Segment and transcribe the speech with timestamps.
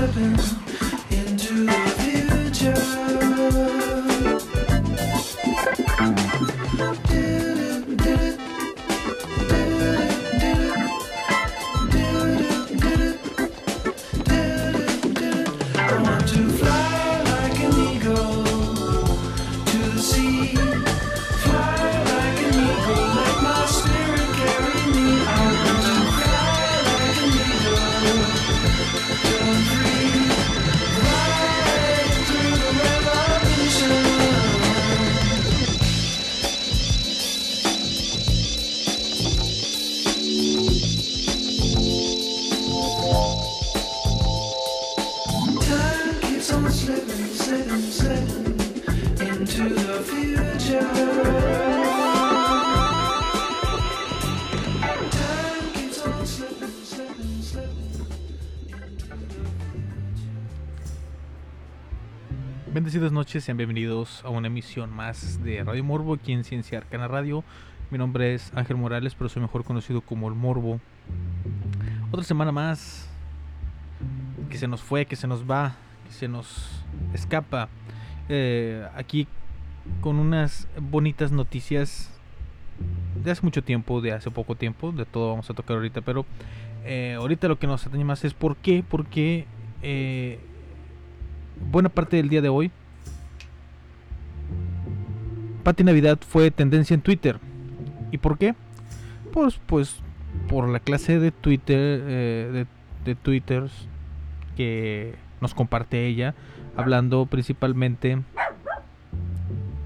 [0.00, 0.69] sugar.
[63.20, 67.44] Noches, sean bienvenidos a una emisión más de Radio Morbo aquí en Ciencia Arcana Radio.
[67.90, 70.80] Mi nombre es Ángel Morales, pero soy mejor conocido como el Morbo.
[72.10, 73.10] Otra semana más
[74.48, 75.76] que se nos fue, que se nos va,
[76.06, 76.82] que se nos
[77.12, 77.68] escapa.
[78.30, 79.28] Eh, aquí
[80.00, 82.10] con unas bonitas noticias
[83.22, 86.24] de hace mucho tiempo, de hace poco tiempo, de todo vamos a tocar ahorita, pero
[86.86, 89.44] eh, ahorita lo que nos atañe más es por qué, porque
[89.82, 90.40] eh,
[91.70, 92.70] buena parte del día de hoy,
[95.62, 97.38] Pati Navidad fue tendencia en Twitter.
[98.10, 98.54] ¿Y por qué?
[99.32, 100.00] Pues, pues
[100.48, 102.66] por la clase de Twitter, eh, de,
[103.04, 103.72] de Twitters
[104.56, 106.34] que nos comparte ella,
[106.76, 108.22] hablando principalmente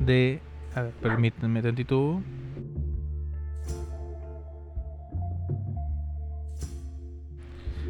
[0.00, 0.40] de...
[0.74, 2.20] A ver, permítanme tantito.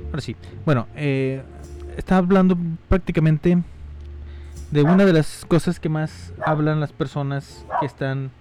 [0.07, 0.37] Ahora sí.
[0.65, 1.43] Bueno, eh,
[1.97, 2.57] está hablando
[2.89, 3.63] prácticamente
[4.75, 8.33] de una de las cosas que más hablan las personas que están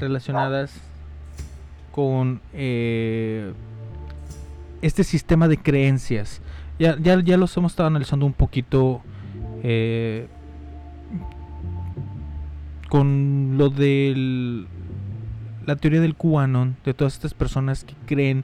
[0.00, 0.72] relacionadas
[1.92, 3.52] con eh,
[4.82, 6.42] este sistema de creencias.
[6.80, 9.00] Ya, ya, ya los hemos estado analizando un poquito
[9.62, 10.26] eh,
[12.88, 14.66] con lo de
[15.66, 18.42] la teoría del QAnon, de todas estas personas que creen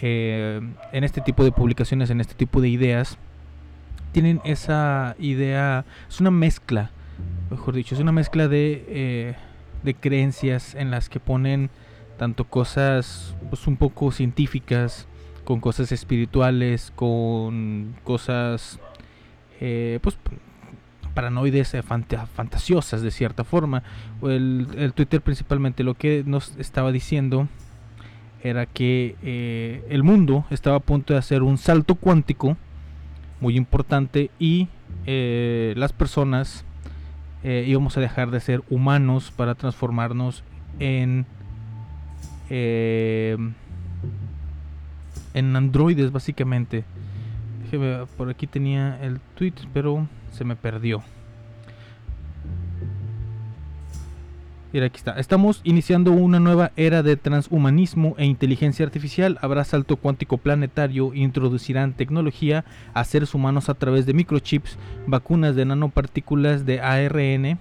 [0.00, 0.60] eh,
[0.92, 3.18] en este tipo de publicaciones, en este tipo de ideas,
[4.16, 6.90] tienen esa idea, es una mezcla,
[7.50, 9.34] mejor dicho, es una mezcla de, eh,
[9.82, 11.68] de creencias en las que ponen
[12.16, 15.06] tanto cosas pues, un poco científicas,
[15.44, 18.80] con cosas espirituales, con cosas
[19.60, 20.16] eh, pues
[21.12, 23.82] paranoides, eh, fanta- fantasiosas de cierta forma.
[24.22, 27.48] El, Twitter principalmente lo que nos estaba diciendo
[28.42, 32.56] era que el mundo estaba a punto de hacer un salto cuántico
[33.40, 34.68] muy importante y
[35.06, 36.64] eh, las personas
[37.42, 40.42] eh, íbamos a dejar de ser humanos para transformarnos
[40.78, 41.26] en
[42.50, 43.36] eh,
[45.34, 46.84] en androides básicamente.
[48.16, 51.02] Por aquí tenía el tweet, pero se me perdió.
[55.16, 59.38] Estamos iniciando una nueva era de transhumanismo e inteligencia artificial.
[59.40, 61.14] Habrá salto cuántico planetario.
[61.14, 64.76] Introducirán tecnología a seres humanos a través de microchips,
[65.06, 67.58] vacunas de nanopartículas de ARN.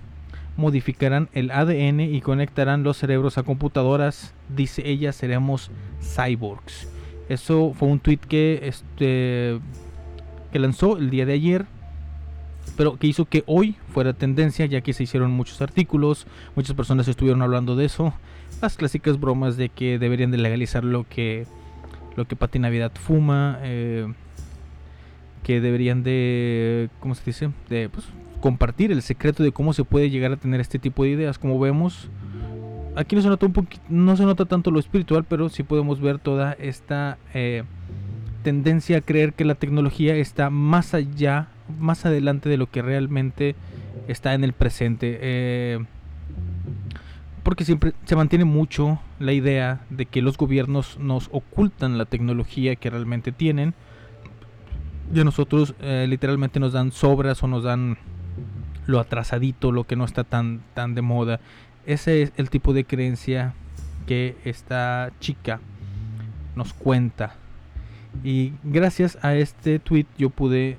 [0.57, 4.33] Modificarán el ADN y conectarán los cerebros a computadoras.
[4.53, 5.71] Dice ella, seremos
[6.01, 6.89] cyborgs.
[7.29, 9.59] Eso fue un tweet este,
[10.51, 11.65] que lanzó el día de ayer
[12.77, 17.07] pero que hizo que hoy fuera tendencia ya que se hicieron muchos artículos, muchas personas
[17.07, 18.13] estuvieron hablando de eso,
[18.61, 21.45] las clásicas bromas de que deberían de legalizar lo que
[22.15, 24.11] lo que Pati Navidad fuma, eh,
[25.43, 27.51] que deberían de, ¿cómo se dice?
[27.69, 28.05] De pues,
[28.39, 31.59] compartir el secreto de cómo se puede llegar a tener este tipo de ideas, como
[31.59, 32.09] vemos.
[32.95, 35.99] Aquí no se nota un poquito, no se nota tanto lo espiritual, pero sí podemos
[35.99, 37.63] ver toda esta eh,
[38.43, 43.55] tendencia a creer que la tecnología está más allá más adelante de lo que realmente
[44.07, 45.17] está en el presente.
[45.21, 45.85] Eh,
[47.43, 52.75] porque siempre se mantiene mucho la idea de que los gobiernos nos ocultan la tecnología
[52.75, 53.75] que realmente tienen.
[55.13, 57.97] Y a nosotros eh, literalmente nos dan sobras o nos dan
[58.87, 61.39] lo atrasadito, lo que no está tan, tan de moda.
[61.85, 63.53] Ese es el tipo de creencia
[64.07, 65.59] que esta chica
[66.55, 67.35] nos cuenta.
[68.23, 70.77] Y gracias a este tweet yo pude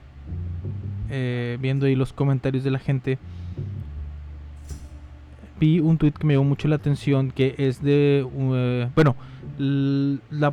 [1.11, 3.19] eh, viendo ahí los comentarios de la gente,
[5.59, 9.17] vi un tweet que me llamó mucho la atención, que es de, uh, bueno,
[9.59, 10.53] la,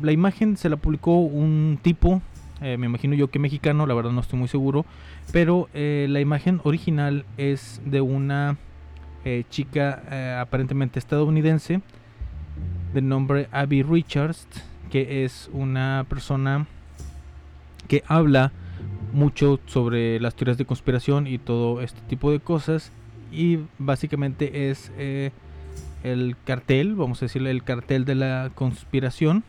[0.00, 2.20] la, imagen se la publicó un tipo,
[2.60, 4.84] eh, me imagino yo que mexicano, la verdad no estoy muy seguro,
[5.32, 8.56] pero eh, la imagen original es de una
[9.48, 11.80] chica aparentemente estadounidense,
[12.92, 14.46] de nombre Abby Richards,
[14.90, 16.66] que es una persona
[17.88, 18.52] que habla
[19.14, 22.92] mucho sobre las teorías de conspiración y todo este tipo de cosas.
[23.32, 25.30] Y básicamente es eh,
[26.02, 29.44] el cartel, vamos a decirle el cartel de la conspiración,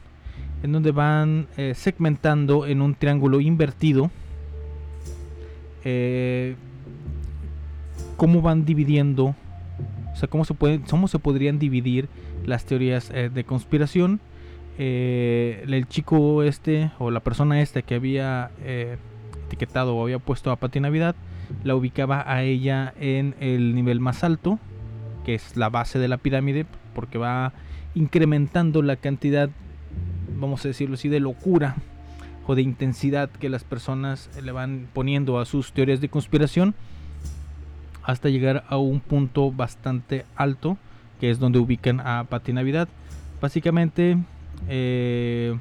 [0.63, 4.09] en donde van eh, segmentando en un triángulo invertido
[5.83, 6.55] eh,
[8.17, 9.35] cómo van dividiendo,
[10.13, 12.07] o sea, cómo se, pueden, cómo se podrían dividir
[12.45, 14.19] las teorías de conspiración.
[14.77, 18.51] el chico este o la persona esta que había
[19.47, 21.15] etiquetado o había puesto a Pati Navidad,
[21.63, 24.59] la ubicaba a ella en el nivel más alto,
[25.25, 27.53] que es la base de la pirámide, porque va
[27.93, 29.49] incrementando la cantidad,
[30.37, 31.75] vamos a decirlo así, de locura
[32.47, 36.75] o de intensidad que las personas le van poniendo a sus teorías de conspiración
[38.03, 40.77] hasta llegar a un punto bastante alto,
[41.19, 42.87] que es donde ubican a Pati Navidad.
[43.41, 44.17] Básicamente,
[44.67, 45.57] eh,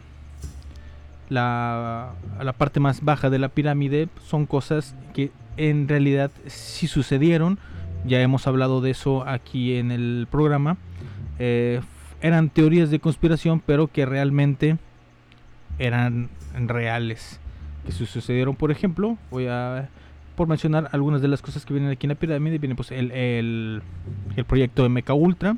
[1.28, 2.12] la,
[2.42, 7.58] la parte más baja de la pirámide son cosas que en realidad sí sucedieron.
[8.06, 10.76] Ya hemos hablado de eso aquí en el programa.
[11.38, 11.80] Eh,
[12.20, 14.76] eran teorías de conspiración, pero que realmente
[15.78, 17.40] eran reales.
[17.86, 19.88] Que sucedieron, por ejemplo, voy a
[20.36, 22.58] por mencionar algunas de las cosas que vienen aquí en la pirámide.
[22.58, 23.82] Viene pues el, el,
[24.36, 25.56] el proyecto de Mecha Ultra,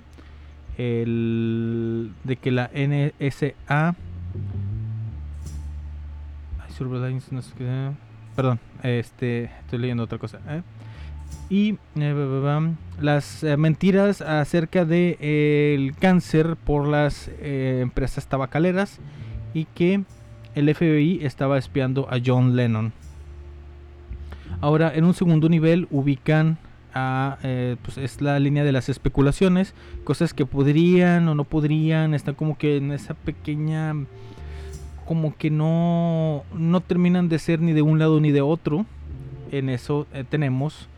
[0.76, 3.94] el de que la NSA
[8.36, 10.40] Perdón, este, estoy leyendo otra cosa.
[10.46, 10.62] ¿eh?
[11.48, 18.98] Y eh, las eh, mentiras acerca del de, cáncer por las empresas tabacaleras
[19.54, 20.02] y que
[20.54, 22.92] el FBI estaba espiando a John Lennon.
[24.60, 26.58] Ahora, en un segundo nivel ubican
[26.94, 27.38] a,
[27.82, 32.56] pues es la línea de las especulaciones, cosas que podrían o no podrían, están como
[32.56, 33.94] que en esa pequeña
[35.06, 38.84] como que no, no terminan de ser ni de un lado ni de otro.
[39.52, 40.88] En eso eh, tenemos,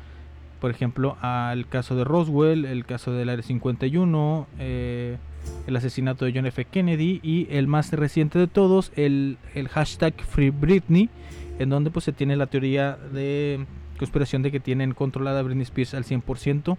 [0.61, 5.19] por ejemplo, al caso de Roswell, el caso del Área 51, eh,
[5.67, 6.65] el asesinato de John F.
[6.65, 11.11] Kennedy y el más reciente de todos, el, el hashtag Free Britney,
[11.59, 13.67] en donde pues se tiene la teoría de
[13.99, 16.79] conspiración de que tienen controlada a Britney Spears al 100%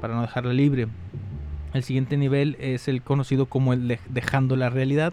[0.00, 0.86] para no dejarla libre.
[1.74, 5.12] El siguiente nivel es el conocido como el dejando la realidad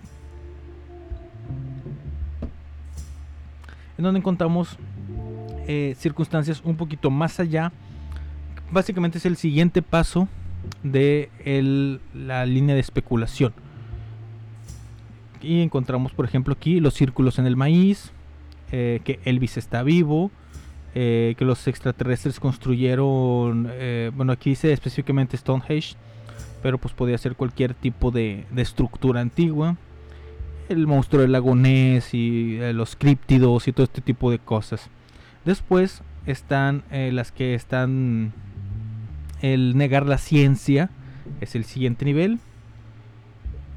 [4.04, 4.78] donde encontramos
[5.68, 7.72] eh, circunstancias un poquito más allá.
[8.72, 10.28] Básicamente es el siguiente paso
[10.84, 11.30] de
[12.14, 13.54] la línea de especulación.
[15.42, 18.12] Y encontramos, por ejemplo, aquí los círculos en el maíz,
[18.72, 20.32] eh, que Elvis está vivo,
[20.94, 23.72] eh, que los extraterrestres construyeron,
[24.16, 25.96] bueno, aquí dice específicamente Stonehenge,
[26.62, 29.78] pero pues podía ser cualquier tipo de estructura antigua.
[30.72, 34.90] El monstruo del lago Ness y eh, los críptidos y todo este tipo de cosas.
[35.44, 38.32] Después están eh, las que están
[39.42, 40.90] el negar la ciencia,
[41.42, 42.40] es el siguiente nivel.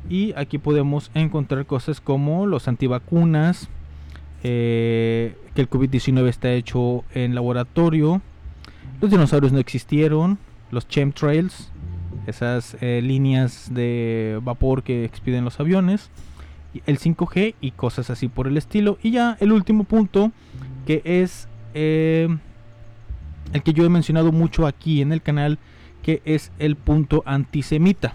[0.09, 3.69] Y aquí podemos encontrar cosas como los antivacunas,
[4.43, 8.21] eh, que el COVID-19 está hecho en laboratorio,
[9.01, 10.39] los dinosaurios no existieron,
[10.71, 11.71] los chemtrails,
[12.27, 16.11] esas eh, líneas de vapor que expiden los aviones,
[16.87, 18.99] el 5G y cosas así por el estilo.
[19.03, 20.33] Y ya el último punto,
[20.87, 22.29] que es eh,
[23.53, 25.59] el que yo he mencionado mucho aquí en el canal,
[26.03, 28.15] que es el punto antisemita.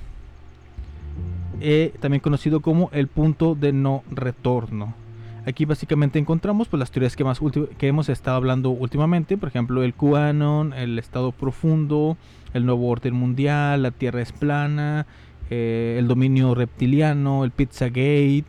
[1.61, 4.93] Eh, también conocido como el punto de no retorno.
[5.45, 7.39] Aquí básicamente encontramos pues, las teorías que, más
[7.77, 12.17] que hemos estado hablando últimamente, por ejemplo el QAnon, el estado profundo,
[12.53, 15.05] el nuevo orden mundial, la Tierra es plana,
[15.49, 18.45] eh, el dominio reptiliano, el Pizzagate,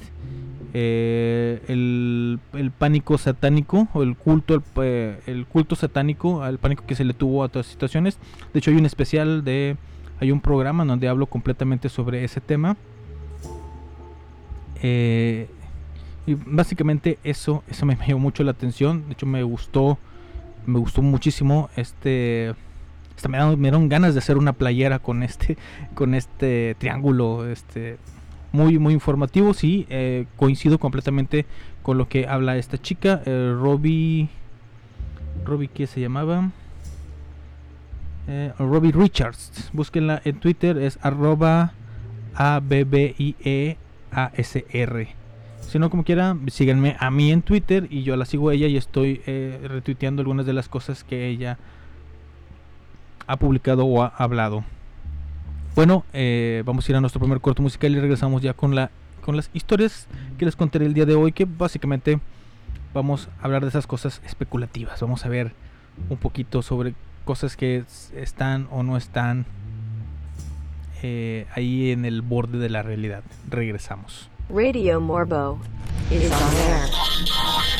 [0.73, 6.85] eh, el, el pánico satánico o el culto, el, eh, el culto satánico, el pánico
[6.87, 8.19] que se le tuvo a todas las situaciones.
[8.53, 9.77] De hecho hay un especial de,
[10.21, 12.77] hay un programa donde hablo completamente sobre ese tema.
[16.27, 19.07] Y básicamente eso, eso me llamó mucho la atención.
[19.07, 19.99] De hecho me gustó,
[20.67, 22.55] me gustó muchísimo este.
[23.21, 25.59] Hasta me dieron, me ganas de hacer una playera con este,
[25.95, 27.99] con este triángulo, este,
[28.51, 29.53] muy, muy informativo.
[29.53, 31.45] Sí, eh, coincido completamente
[31.83, 34.31] con lo que habla esta chica, eh, Robbie,
[35.45, 36.51] Robbie, ¿qué se llamaba?
[38.27, 39.69] Eh, Robbie Richards.
[39.75, 41.75] Búsquenla en Twitter, es arroba
[42.35, 43.77] a b b i e
[44.13, 45.09] a s r
[45.61, 48.67] si no, como quiera, síganme a mí en Twitter y yo la sigo a ella
[48.67, 51.59] y estoy eh, retuiteando algunas de las cosas que ella
[53.31, 54.65] ha publicado o ha hablado.
[55.77, 58.91] Bueno, eh, vamos a ir a nuestro primer corto musical y regresamos ya con, la,
[59.25, 62.19] con las historias que les contaré el día de hoy, que básicamente
[62.93, 65.01] vamos a hablar de esas cosas especulativas.
[65.01, 65.53] Vamos a ver
[66.09, 66.95] un poquito sobre
[67.25, 67.85] cosas que
[68.17, 69.47] están o no están
[71.05, 73.23] eh, ahí en el borde de la realidad.
[73.49, 74.29] Regresamos.
[74.53, 75.61] Radio Morbo
[76.11, 77.80] is on air.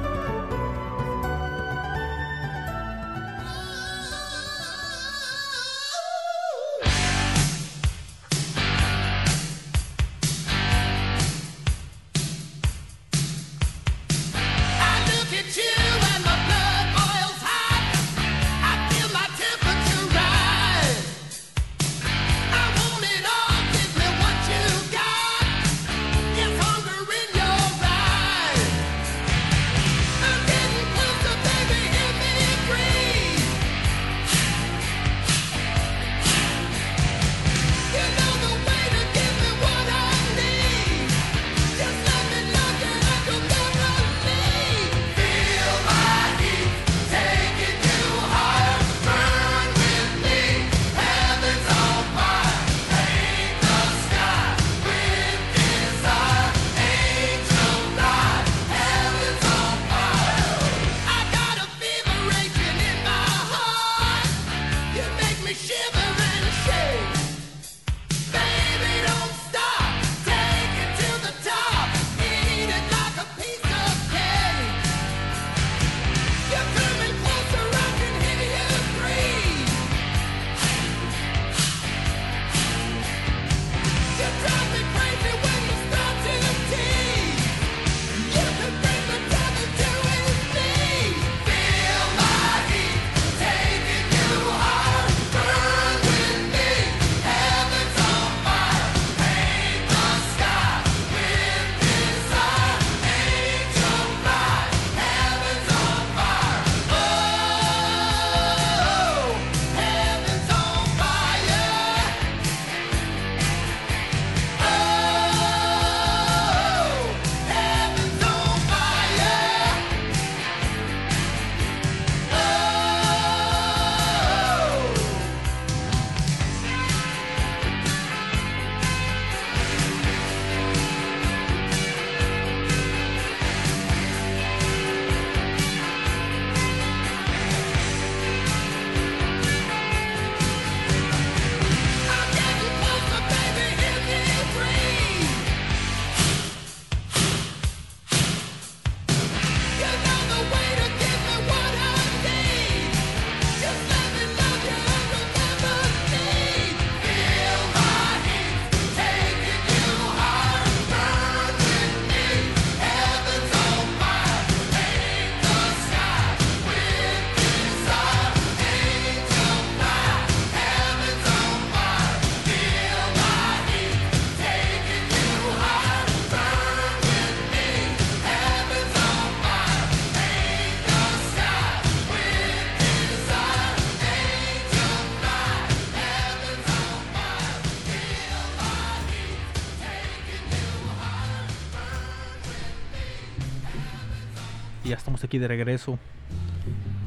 [195.39, 195.99] de regreso.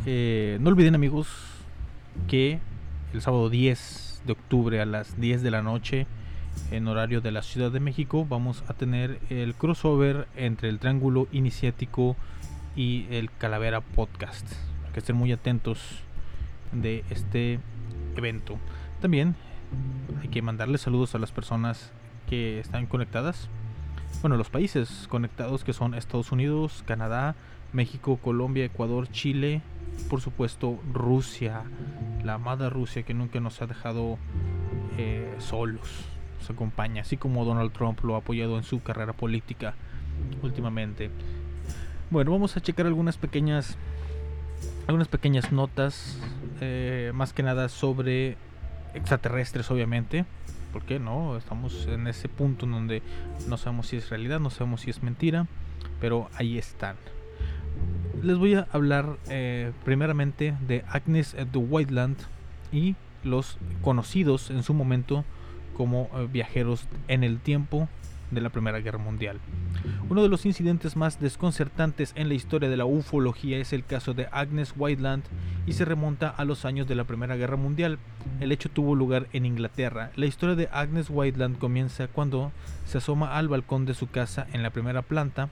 [0.06, 1.28] Eh, no olviden amigos
[2.28, 2.58] que
[3.12, 6.06] el sábado 10 de octubre a las 10 de la noche
[6.70, 11.28] en horario de la Ciudad de México vamos a tener el crossover entre el Triángulo
[11.32, 12.16] Iniciático
[12.76, 14.46] y el Calavera Podcast.
[14.92, 16.02] Que estén muy atentos
[16.72, 17.58] de este
[18.16, 18.58] evento.
[19.00, 19.34] También
[20.22, 21.92] hay que mandarles saludos a las personas
[22.28, 23.48] que están conectadas.
[24.20, 27.34] Bueno, los países conectados que son Estados Unidos, Canadá,
[27.74, 29.60] México, Colombia, Ecuador, Chile,
[30.08, 31.62] por supuesto Rusia,
[32.24, 34.16] la amada Rusia que nunca nos ha dejado
[34.96, 36.06] eh, solos,
[36.38, 39.74] nos acompaña, así como Donald Trump lo ha apoyado en su carrera política
[40.42, 41.10] últimamente.
[42.10, 43.76] Bueno, vamos a checar algunas pequeñas,
[44.86, 46.18] algunas pequeñas notas,
[46.60, 48.36] eh, más que nada sobre
[48.94, 50.24] extraterrestres, obviamente.
[50.72, 51.36] ¿Por qué no?
[51.36, 53.02] Estamos en ese punto en donde
[53.48, 55.46] no sabemos si es realidad, no sabemos si es mentira,
[56.00, 56.96] pero ahí están.
[58.22, 62.16] Les voy a hablar eh, primeramente de Agnes de Whiteland
[62.72, 65.24] y los conocidos en su momento
[65.76, 67.88] como eh, viajeros en el tiempo
[68.30, 69.38] de la Primera Guerra Mundial.
[70.08, 74.14] Uno de los incidentes más desconcertantes en la historia de la ufología es el caso
[74.14, 75.24] de Agnes Whiteland
[75.66, 77.98] y se remonta a los años de la Primera Guerra Mundial.
[78.40, 80.10] El hecho tuvo lugar en Inglaterra.
[80.16, 82.52] La historia de Agnes Whiteland comienza cuando
[82.86, 85.48] se asoma al balcón de su casa en la primera planta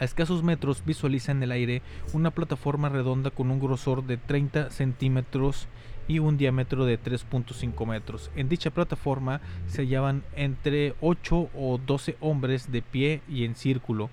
[0.00, 1.82] A escasos metros visualiza en el aire
[2.14, 5.68] una plataforma redonda con un grosor de 30 centímetros
[6.08, 8.30] y un diámetro de 3.5 metros.
[8.34, 14.08] En dicha plataforma se hallaban entre 8 o 12 hombres de pie y en círculo,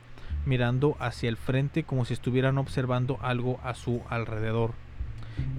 [0.45, 4.73] mirando hacia el frente como si estuvieran observando algo a su alrededor.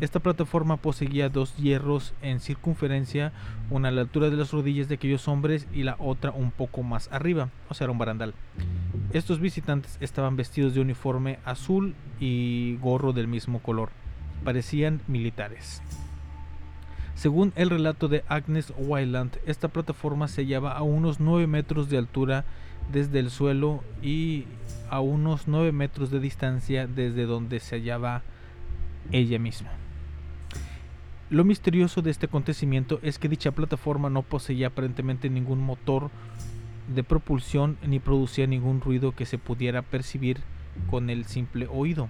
[0.03, 3.33] Esta plataforma poseía dos hierros en circunferencia,
[3.71, 6.83] una a la altura de las rodillas de aquellos hombres y la otra un poco
[6.83, 8.35] más arriba, o sea, era un barandal.
[9.13, 13.91] Estos visitantes estaban vestidos de uniforme azul y gorro del mismo color.
[14.45, 15.83] Parecían militares.
[17.15, 21.99] Según el relato de Agnes Wyland, esta plataforma se hallaba a unos 9 metros de
[21.99, 22.45] altura
[22.93, 24.45] desde el suelo y
[24.89, 28.23] a unos 9 metros de distancia desde donde se hallaba
[29.11, 29.71] ella misma.
[31.31, 36.11] Lo misterioso de este acontecimiento es que dicha plataforma no poseía aparentemente ningún motor
[36.95, 40.39] de propulsión ni producía ningún ruido que se pudiera percibir
[40.91, 42.09] con el simple oído.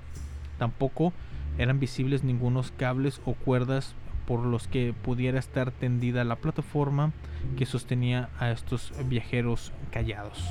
[0.59, 1.13] Tampoco
[1.59, 3.95] eran visibles ningunos cables o cuerdas
[4.27, 7.13] por los que pudiera estar tendida la plataforma
[7.57, 10.45] que sostenía a estos viajeros callados.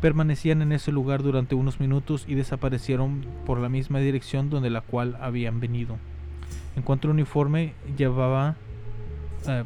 [0.00, 4.82] Permanecían en ese lugar durante unos minutos y desaparecieron por la misma dirección donde la
[4.82, 5.96] cual habían venido.
[6.76, 8.56] En cuanto al uniforme llevaba,
[9.48, 9.64] eh,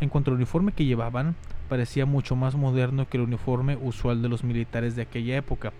[0.00, 1.34] en cuanto al uniforme que llevaban,
[1.72, 5.72] parecía mucho más moderno que el uniforme usual de los militares de aquella época.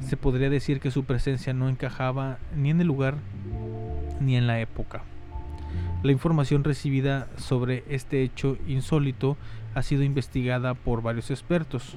[0.00, 3.14] Se podría decir que su presencia no encajaba ni en el lugar
[4.18, 5.04] ni en la época.
[6.02, 9.36] La información recibida sobre este hecho insólito
[9.76, 11.94] ha sido investigada por varios expertos.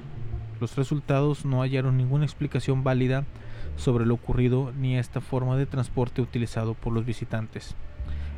[0.60, 3.24] Los resultados no hallaron ninguna explicación válida
[3.76, 7.74] sobre lo ocurrido ni esta forma de transporte utilizado por los visitantes.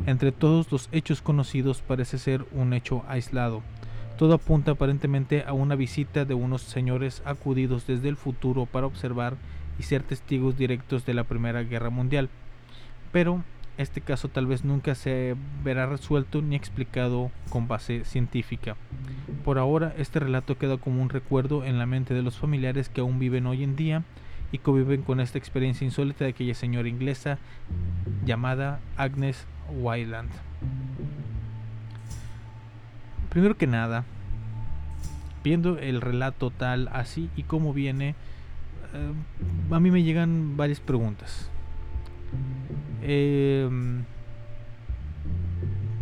[0.06, 3.62] Entre todos los hechos conocidos parece ser un hecho aislado.
[4.18, 9.36] Todo apunta aparentemente a una visita de unos señores acudidos desde el futuro para observar
[9.78, 12.30] y ser testigos directos de la Primera Guerra Mundial.
[13.12, 13.44] Pero
[13.76, 18.74] este caso tal vez nunca se verá resuelto ni explicado con base científica.
[19.44, 23.02] Por ahora, este relato queda como un recuerdo en la mente de los familiares que
[23.02, 24.02] aún viven hoy en día
[24.50, 27.38] y conviven con esta experiencia insólita de aquella señora inglesa
[28.24, 29.46] llamada Agnes
[29.78, 30.30] Wyland.
[33.36, 34.06] Primero que nada,
[35.44, 38.14] viendo el relato tal así y cómo viene,
[38.94, 39.12] eh,
[39.70, 41.50] a mí me llegan varias preguntas.
[43.02, 43.68] Eh,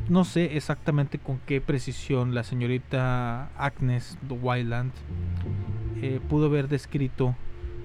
[0.08, 4.92] no sé exactamente con qué precisión la señorita Agnes Wyland
[6.02, 7.34] eh, pudo haber descrito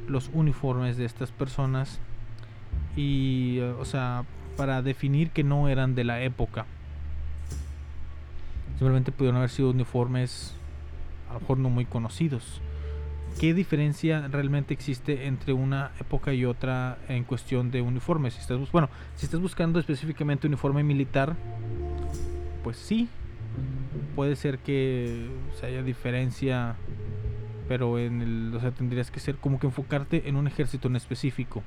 [0.08, 2.00] los uniformes de estas personas
[2.96, 4.26] y, eh, o sea,
[4.58, 6.68] para definir que no eran de la época.
[8.80, 10.54] Simplemente pudieron haber sido uniformes
[11.30, 12.62] a lo mejor no muy conocidos.
[13.38, 18.36] ¿Qué diferencia realmente existe entre una época y otra en cuestión de uniformes?
[18.36, 21.36] Si estás, bueno, si estás buscando específicamente uniforme militar,
[22.64, 23.10] pues sí,
[24.16, 25.28] puede ser que
[25.62, 26.78] haya diferencia,
[27.68, 30.96] pero en el, o sea, tendrías que ser como que enfocarte en un ejército en
[30.96, 31.64] específico.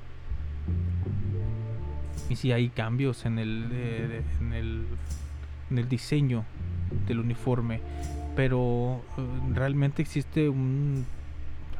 [2.31, 4.87] Y si hay cambios en el, eh, en el,
[5.70, 6.46] en el diseño
[7.07, 7.81] del uniforme,
[8.37, 9.22] pero eh,
[9.55, 11.05] realmente existe un,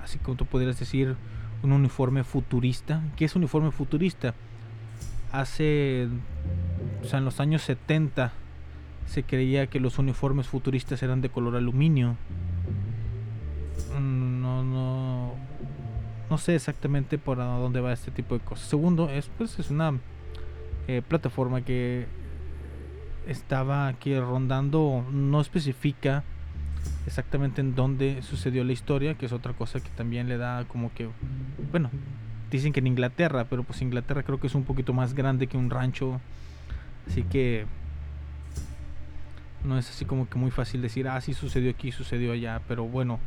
[0.03, 1.17] así como tú podrías decir,
[1.63, 3.03] un uniforme futurista.
[3.17, 4.35] ¿Qué es un uniforme futurista?
[5.31, 6.09] Hace,
[7.03, 8.33] o sea, en los años 70
[9.07, 12.17] se creía que los uniformes futuristas eran de color aluminio.
[13.99, 15.35] Mm, No, no,
[16.31, 18.67] no sé exactamente por a dónde va este tipo de cosas.
[18.69, 19.95] Segundo, es pues es una
[20.89, 22.07] eh, plataforma que
[23.27, 26.25] estaba aquí rondando, no especifica
[27.07, 30.93] exactamente en dónde sucedió la historia, que es otra cosa que también le da como
[30.95, 31.09] que,
[31.71, 31.91] bueno,
[32.51, 35.57] dicen que en Inglaterra, pero pues Inglaterra creo que es un poquito más grande que
[35.57, 36.21] un rancho,
[37.09, 37.67] así que
[39.65, 42.85] no es así como que muy fácil decir, ah, sí sucedió aquí, sucedió allá, pero
[42.85, 43.21] bueno.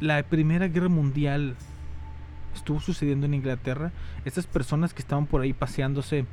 [0.00, 1.56] La Primera Guerra Mundial
[2.54, 3.92] estuvo sucediendo en Inglaterra.
[4.24, 6.26] Estas personas que estaban por ahí paseándose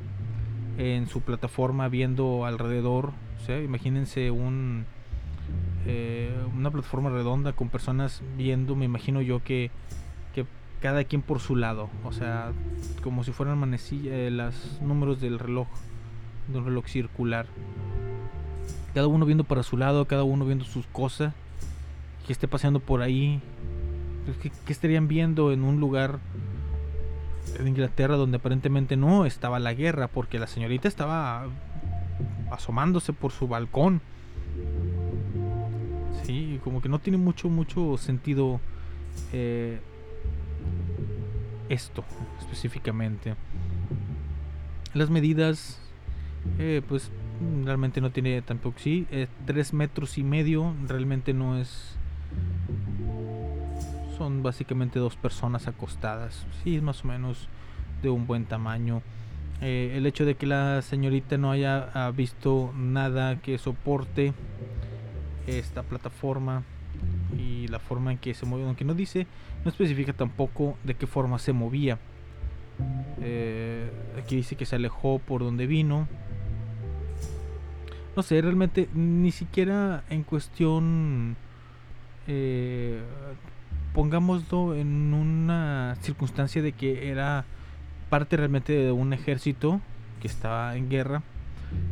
[0.78, 3.12] en su plataforma viendo alrededor,
[3.42, 4.86] o sea, imagínense un
[5.88, 9.70] eh, una plataforma redonda con personas viendo, me imagino yo que,
[10.34, 10.46] que
[10.82, 12.52] cada quien por su lado, o sea,
[13.04, 15.68] como si fueran manecillas, los números del reloj,
[16.48, 17.46] de un reloj circular.
[18.96, 21.34] Cada uno viendo para su lado, cada uno viendo sus cosas,
[22.26, 23.42] que esté paseando por ahí.
[24.26, 26.20] Pues, ¿Qué, qué estarían viendo en un lugar
[27.60, 30.08] en Inglaterra donde aparentemente no estaba la guerra?
[30.08, 31.48] Porque la señorita estaba
[32.52, 34.02] asomándose por su balcón.
[36.24, 38.60] Sí, como que no tiene mucho, mucho sentido
[39.34, 39.80] eh,
[41.70, 42.04] esto
[42.40, 43.36] específicamente.
[44.94, 45.80] Las medidas,
[46.58, 47.12] eh, pues
[47.64, 51.96] realmente no tiene tampoco, sí, eh, tres metros y medio, realmente no es...
[54.18, 57.50] Son básicamente dos personas acostadas, sí, más o menos
[58.02, 59.02] de un buen tamaño.
[59.62, 64.34] Eh, el hecho de que la señorita no haya visto nada que soporte
[65.48, 66.64] esta plataforma
[67.38, 69.28] y la forma en que se mueve, aunque no dice,
[69.64, 71.98] no especifica tampoco de qué forma se movía.
[73.22, 73.90] Eh,
[74.22, 76.08] aquí dice que se alejó por donde vino.
[78.16, 81.36] No sé, realmente ni siquiera en cuestión,
[82.28, 83.02] eh,
[83.96, 87.46] pongámoslo en una circunstancia de que era
[88.10, 89.80] parte realmente de un ejército
[90.22, 91.24] que estaba en guerra,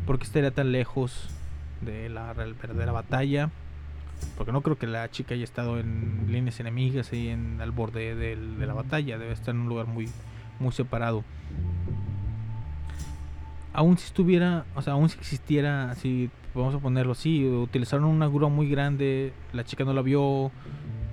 [0.05, 1.29] porque estaría tan lejos
[1.81, 3.49] de la verdadera batalla.
[4.37, 8.15] Porque no creo que la chica haya estado en líneas enemigas y en al borde
[8.15, 9.17] del- de la batalla.
[9.17, 10.07] Debe estar en un lugar muy,
[10.59, 11.23] muy separado.
[13.73, 18.27] Aún si estuviera, o sea, aún si existiera, si vamos a ponerlo así, utilizaron una
[18.27, 20.51] grúa muy grande, la chica no la vio,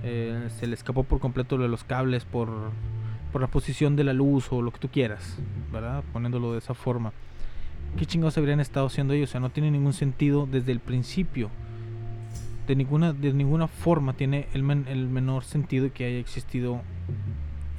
[0.03, 2.49] eh, se le escapó por completo lo de los cables por,
[3.33, 5.37] por la posición de la luz o lo que tú quieras,
[5.73, 6.03] ¿verdad?
[6.13, 7.13] Poniéndolo de esa forma.
[7.99, 9.31] ¿Qué chingados habrían estado haciendo ellos?
[9.31, 11.51] O sea, no tiene ningún sentido desde el principio.
[12.69, 16.83] De ninguna, de ninguna forma tiene el, men- el menor sentido que haya existido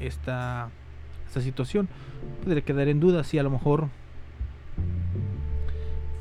[0.01, 0.69] esta,
[1.27, 1.87] esta situación.
[2.43, 3.85] Podría quedar en duda si a lo mejor,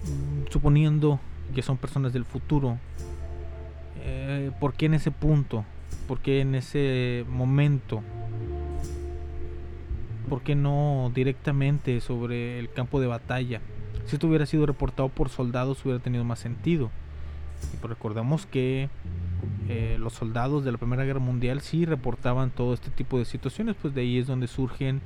[0.05, 1.19] mm, suponiendo
[1.55, 2.79] que son personas del futuro,
[4.05, 5.65] eh, ¿por qué en ese punto?
[6.11, 8.03] ¿Por qué en ese momento?
[10.29, 13.61] ¿Por qué no directamente sobre el campo de batalla?
[14.07, 16.91] Si esto hubiera sido reportado por soldados hubiera tenido más sentido.
[17.73, 18.89] Y pues recordamos que
[19.69, 23.77] eh, los soldados de la Primera Guerra Mundial sí reportaban todo este tipo de situaciones,
[23.81, 25.03] pues de ahí es donde surgen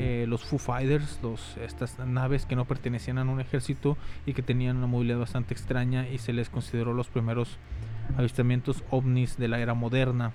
[0.00, 1.20] eh, los Foo Fighters,
[1.62, 6.08] estas naves que no pertenecían a un ejército y que tenían una movilidad bastante extraña
[6.08, 7.56] y se les consideró los primeros
[8.16, 10.32] avistamientos ovnis de la era moderna.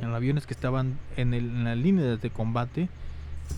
[0.00, 2.88] En aviones que estaban en, el- en las líneas de combate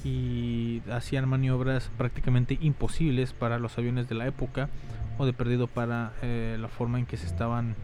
[0.04, 4.68] y hacían maniobras prácticamente imposibles para los aviones de la época
[5.18, 7.74] o de perdido para eh, la forma en que se estaban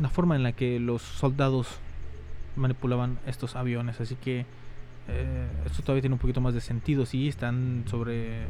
[0.00, 1.78] la forma en la que los soldados
[2.56, 4.44] manipulaban estos aviones así que
[5.08, 8.42] eh, esto todavía tiene un poquito más de sentido si están sobre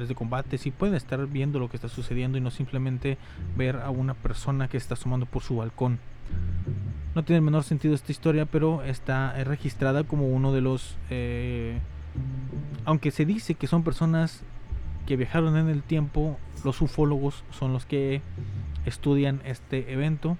[0.00, 3.18] de combate si pueden estar viendo lo que está sucediendo y no simplemente
[3.56, 5.98] ver a una persona que está asomando por su balcón
[7.14, 10.98] no tiene el menor sentido esta historia, pero está eh, registrada como uno de los...
[11.08, 11.78] eh,
[12.84, 14.42] aunque se dice que son personas
[15.06, 18.20] que viajaron en el tiempo, los ufólogos son los que
[18.84, 20.36] estudian este evento.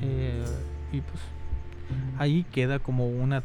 [0.00, 0.42] Eh,
[0.90, 1.20] y pues
[2.18, 3.42] ahí queda como una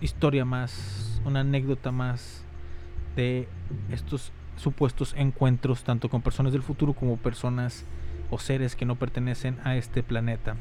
[0.00, 2.44] historia más, una anécdota más
[3.18, 3.48] de
[3.90, 7.84] estos supuestos encuentros tanto con personas del futuro como personas
[8.30, 10.54] o seres que no pertenecen a este planeta.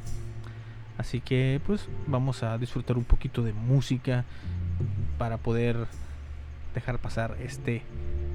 [0.98, 4.26] Así que pues vamos a disfrutar un poquito de música
[5.20, 5.86] para poder
[6.74, 7.84] dejar pasar este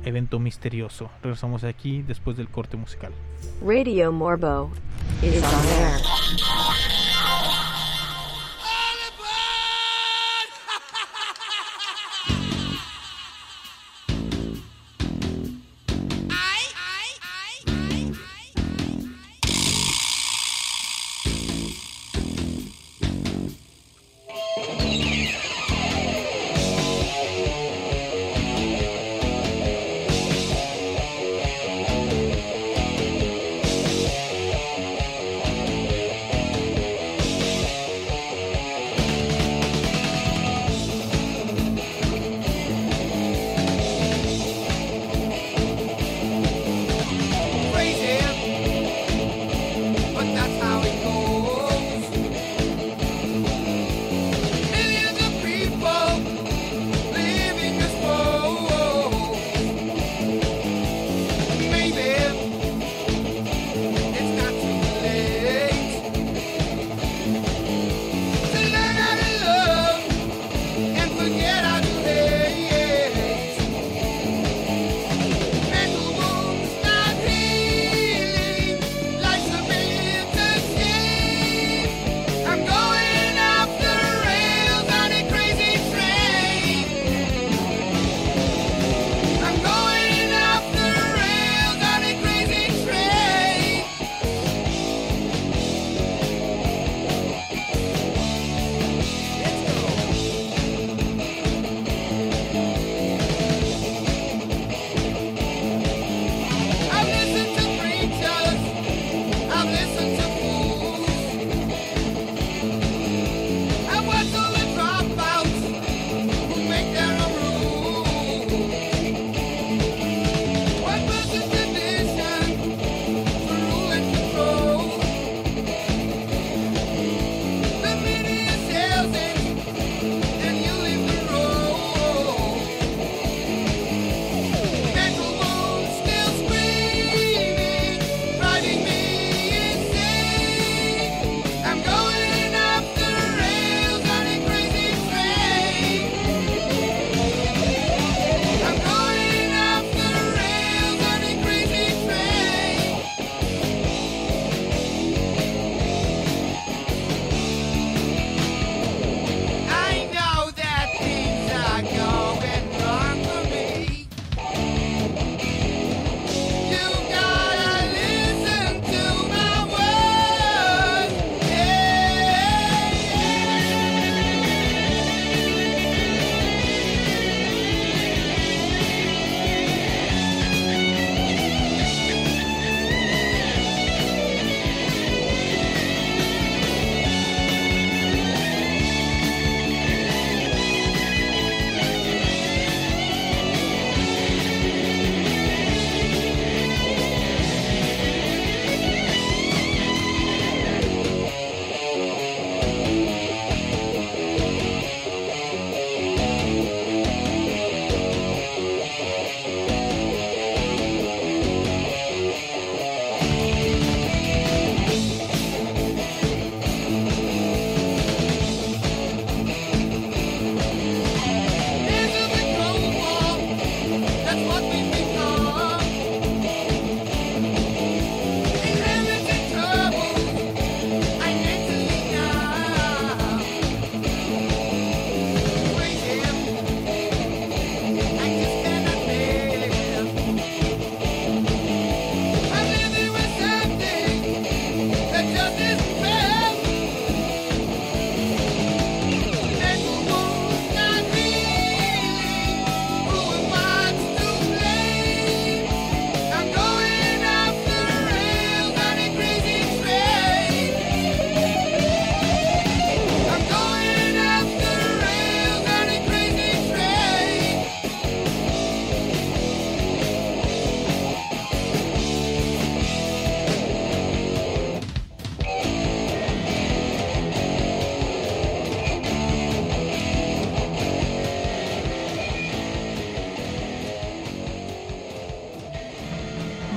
[0.05, 1.11] evento misterioso.
[1.21, 3.13] Regresamos aquí después del corte musical.
[3.61, 4.71] Radio Morbo
[5.21, 7.02] is on air.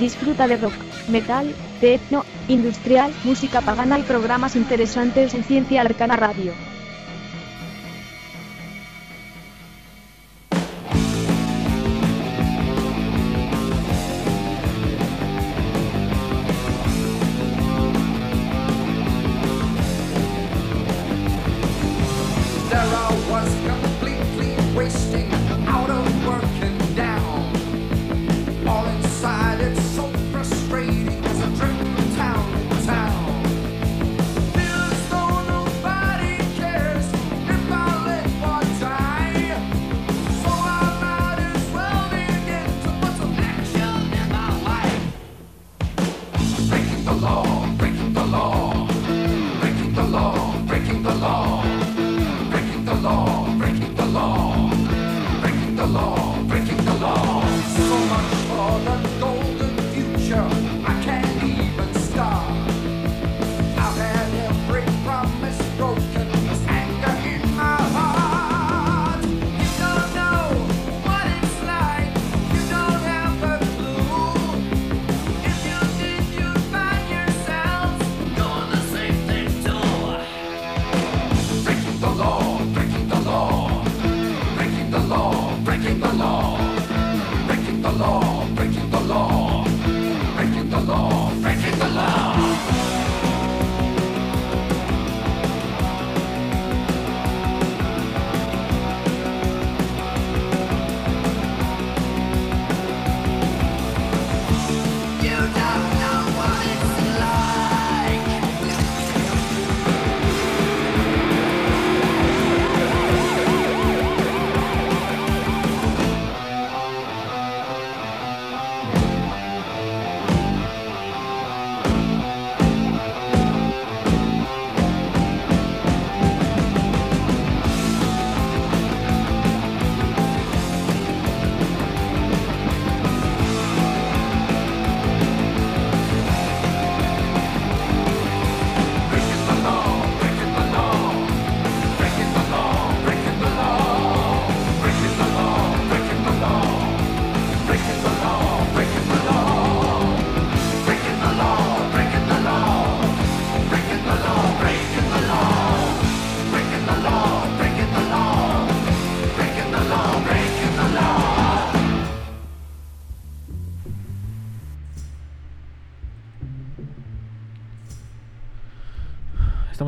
[0.06, 6.52] Disfruta de rock, metal, techno, industrial, música pagana y programas interesantes en Ciencia Arcana Radio.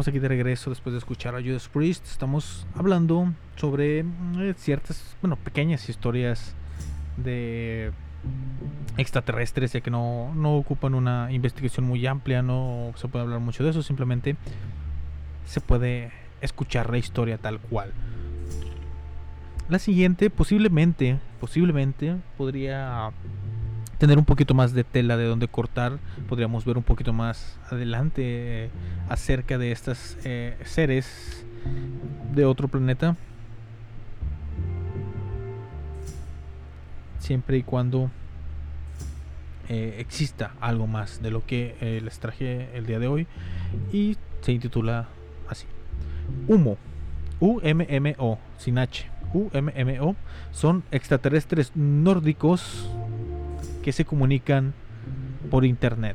[0.08, 2.06] Aquí de regreso después de escuchar a Judas Priest.
[2.06, 6.54] Estamos hablando sobre eh, ciertas, bueno, pequeñas historias
[7.18, 7.92] de
[8.96, 13.62] extraterrestres, ya que no, no ocupan una investigación muy amplia, no se puede hablar mucho
[13.64, 14.36] de eso, simplemente
[15.44, 17.92] se puede escuchar la historia tal cual.
[19.68, 23.10] La siguiente, posiblemente, posiblemente podría
[23.98, 25.98] tener un poquito más de tela de donde cortar.
[26.28, 28.70] Podríamos ver un poquito más adelante eh,
[29.08, 30.16] acerca de estos
[30.64, 31.44] seres
[32.34, 33.16] de otro planeta.
[37.18, 38.10] Siempre y cuando
[39.68, 43.26] eh, exista algo más de lo que eh, les traje el día de hoy.
[43.92, 45.08] Y se intitula
[45.48, 45.66] así.
[46.46, 46.78] Humo.
[47.40, 48.38] U-M-M-O.
[48.56, 49.10] Sin H.
[49.34, 50.16] U-M-M-O.
[50.52, 52.88] Son extraterrestres nórdicos
[53.88, 54.74] que se comunican
[55.50, 56.14] por internet.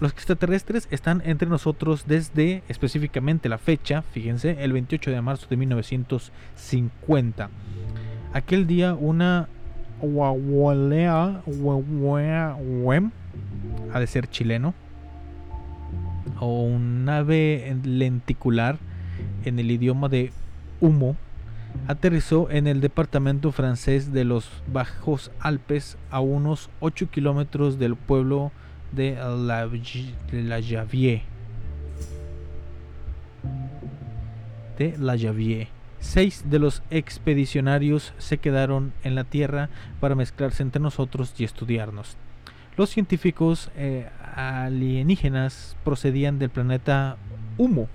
[0.00, 5.56] Los extraterrestres están entre nosotros desde específicamente la fecha, fíjense, el 28 de marzo de
[5.56, 7.50] 1950.
[8.32, 9.48] Aquel día una
[10.02, 11.22] Wem,
[13.92, 14.74] ha de ser chileno,
[16.40, 18.76] o un ave lenticular
[19.44, 20.32] en el idioma de
[20.80, 21.14] humo
[21.86, 28.52] aterrizó en el departamento francés de los Bajos Alpes a unos 8 kilómetros del pueblo
[28.92, 31.22] de La, la Javier.
[34.78, 35.16] De La.
[36.00, 39.70] Seis de los expedicionarios se quedaron en la Tierra
[40.00, 42.18] para mezclarse entre nosotros y estudiarnos.
[42.76, 47.16] Los científicos eh, alienígenas procedían del planeta
[47.56, 47.88] Humo,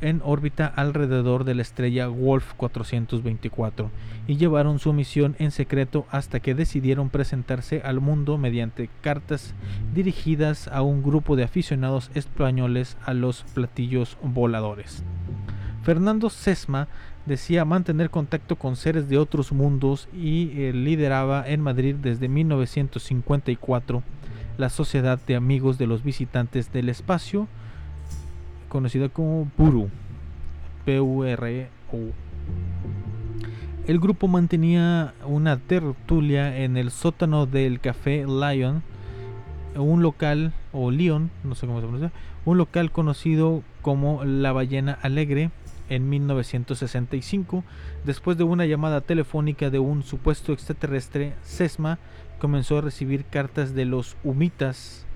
[0.00, 3.90] en órbita alrededor de la estrella Wolf 424
[4.26, 9.54] y llevaron su misión en secreto hasta que decidieron presentarse al mundo mediante cartas
[9.94, 15.02] dirigidas a un grupo de aficionados españoles a los platillos voladores.
[15.82, 16.88] Fernando Sesma
[17.26, 24.02] decía mantener contacto con seres de otros mundos y eh, lideraba en Madrid desde 1954
[24.58, 27.46] la Sociedad de Amigos de los Visitantes del Espacio,
[28.68, 29.88] conocida como PURU.
[30.84, 32.12] P-U-R-U.
[33.86, 38.82] El grupo mantenía una tertulia en el sótano del Café Lion,
[39.76, 42.12] un local, o Lion, no sé cómo se pronuncia,
[42.44, 45.50] un local conocido como La Ballena Alegre
[45.88, 47.64] en 1965.
[48.04, 51.98] Después de una llamada telefónica de un supuesto extraterrestre, Sesma
[52.38, 55.06] comenzó a recibir cartas de los humitas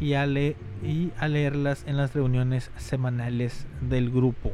[0.00, 4.52] y a, leerlas en las reuniones semanales del grupo.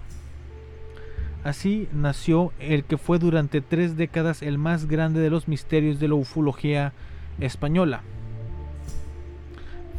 [1.45, 6.09] Así nació el que fue durante tres décadas el más grande de los misterios de
[6.09, 6.93] la ufología
[7.41, 8.03] española.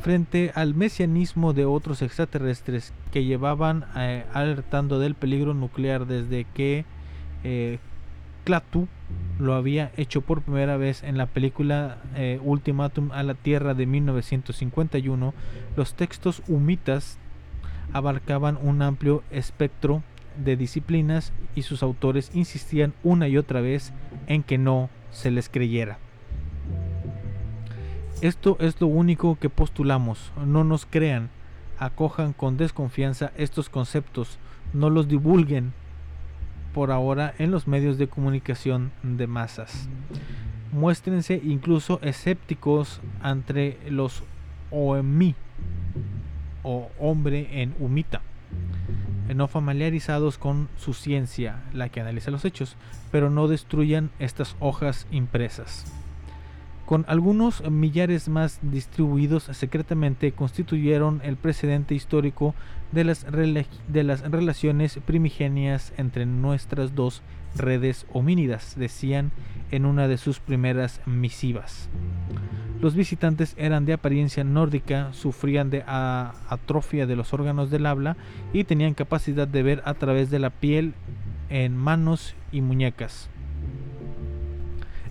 [0.01, 6.85] Frente al mesianismo de otros extraterrestres que llevaban eh, alertando del peligro nuclear desde que
[7.43, 7.79] eh,
[8.49, 8.87] Klaatu
[9.37, 13.85] lo había hecho por primera vez en la película eh, Ultimátum a la Tierra de
[13.85, 15.35] 1951,
[15.75, 17.19] los textos humitas
[17.93, 20.01] abarcaban un amplio espectro
[20.35, 23.93] de disciplinas y sus autores insistían una y otra vez
[24.25, 25.99] en que no se les creyera.
[28.21, 31.29] Esto es lo único que postulamos, no nos crean,
[31.77, 34.39] acojan con desconfianza estos conceptos,
[34.73, 35.71] no los divulguen
[36.73, 39.89] por ahora en los medios de comunicación de masas.
[40.71, 44.23] Muéstrense incluso escépticos ante los
[44.71, 45.35] OMI
[46.63, 48.21] o hombre en humita
[49.35, 52.75] no familiarizados con su ciencia, la que analiza los hechos,
[53.11, 55.85] pero no destruyan estas hojas impresas.
[56.85, 62.55] Con algunos millares más distribuidos secretamente constituyeron el precedente histórico
[62.91, 67.21] de las, de las relaciones primigenias entre nuestras dos
[67.55, 69.31] redes homínidas, decían
[69.71, 71.89] en una de sus primeras misivas.
[72.81, 78.15] Los visitantes eran de apariencia nórdica, sufrían de atrofia de los órganos del habla
[78.53, 80.93] y tenían capacidad de ver a través de la piel
[81.49, 83.29] en manos y muñecas.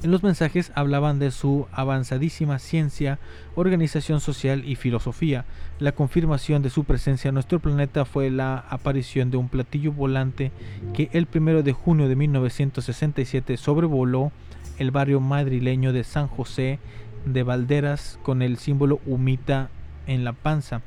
[0.01, 3.19] En los mensajes hablaban de su avanzadísima ciencia,
[3.57, 5.45] organización social y filosofía.
[5.81, 10.53] La confirmación de su presencia en nuestro planeta fue la aparición de un platillo volante
[10.95, 14.31] que el 1 de junio de 1967 sobrevoló
[14.79, 16.79] el barrio madrileño de San José
[17.25, 19.69] de Valderas con el símbolo humita
[20.07, 20.81] en la panza,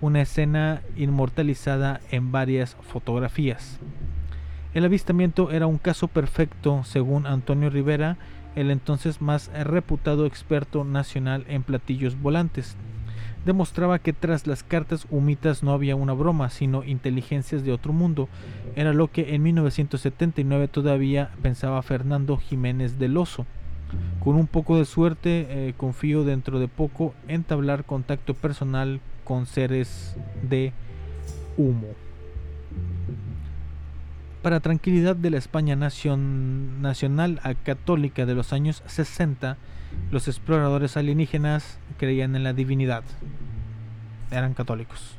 [0.00, 3.78] una escena inmortalizada en varias fotografías.
[4.76, 8.18] El avistamiento era un caso perfecto, según Antonio Rivera,
[8.56, 12.76] el entonces más reputado experto nacional en platillos volantes.
[13.44, 18.28] Demostraba que tras las cartas humitas no había una broma, sino inteligencias de otro mundo.
[18.74, 23.46] Era lo que en 1979 todavía pensaba Fernando Jiménez del Oso.
[24.18, 30.16] Con un poco de suerte, eh, confío dentro de poco entablar contacto personal con seres
[30.42, 30.72] de
[31.56, 32.05] humo.
[34.46, 39.56] Para tranquilidad de la España nacion- nacional a católica de los años 60,
[40.12, 43.02] los exploradores alienígenas creían en la divinidad.
[44.30, 45.16] Eran católicos.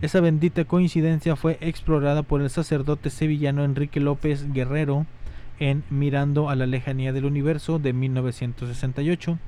[0.00, 5.04] Esa bendita coincidencia fue explorada por el sacerdote sevillano Enrique López Guerrero
[5.60, 9.38] en Mirando a la lejanía del universo de 1968,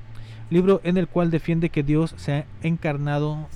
[0.51, 3.47] libro en el cual defiende que Dios se ha encarnado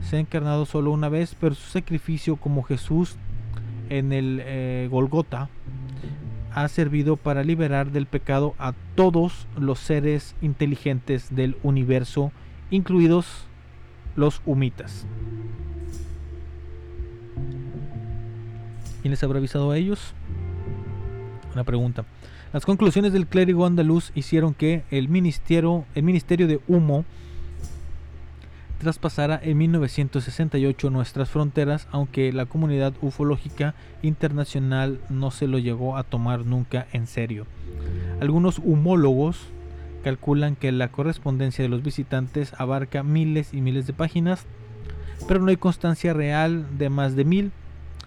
[0.00, 3.16] se ha encarnado solo una vez, pero su sacrificio como Jesús
[3.90, 5.48] en el eh, Golgota
[6.52, 12.32] ha servido para liberar del pecado a todos los seres inteligentes del universo,
[12.70, 13.46] incluidos
[14.16, 15.06] los humitas.
[19.02, 20.14] ¿Quién les habrá avisado a ellos?
[21.52, 22.04] Una pregunta.
[22.52, 27.04] Las conclusiones del clérigo andaluz hicieron que el ministerio, el ministerio de humo
[28.78, 36.02] traspasara en 1968 nuestras fronteras, aunque la comunidad ufológica internacional no se lo llegó a
[36.02, 37.46] tomar nunca en serio.
[38.20, 39.38] Algunos humólogos
[40.04, 44.46] calculan que la correspondencia de los visitantes abarca miles y miles de páginas,
[45.26, 47.52] pero no hay constancia real de más de mil,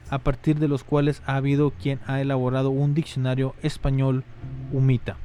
[0.10, 4.24] a partir de los cuales ha habido quien ha elaborado un diccionario español
[4.72, 5.18] humita.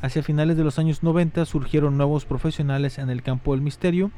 [0.00, 4.10] Hacia finales de los años 90 surgieron nuevos profesionales en el campo del misterio,